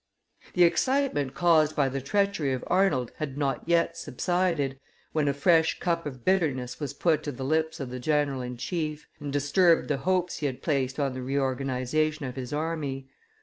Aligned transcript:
The 0.55 0.63
excitement 0.63 1.35
caused 1.35 1.75
by 1.75 1.87
the 1.87 2.01
treachery 2.01 2.53
of 2.53 2.63
Arnold 2.65 3.11
had 3.17 3.37
not 3.37 3.61
yet 3.67 3.95
subsided, 3.95 4.79
when 5.11 5.27
a 5.27 5.33
fresh 5.35 5.79
cup 5.79 6.07
of 6.07 6.25
bitterness 6.25 6.79
was 6.79 6.95
put 6.95 7.21
to 7.21 7.31
the 7.31 7.45
lips 7.45 7.79
of 7.79 7.91
the 7.91 7.99
general 7.99 8.41
in 8.41 8.57
chief, 8.57 9.07
and 9.19 9.31
disturbed 9.31 9.89
the 9.89 9.97
hopes 9.97 10.37
he 10.37 10.47
had 10.47 10.63
placed 10.63 10.99
on 10.99 11.13
the 11.13 11.21
reorganization 11.21 12.25
of 12.25 12.35
his 12.35 12.51
army. 12.51 13.09